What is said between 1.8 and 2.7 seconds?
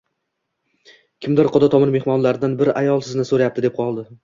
mehmonlardan